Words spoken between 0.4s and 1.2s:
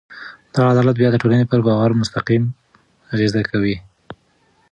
دا عدالت بیا د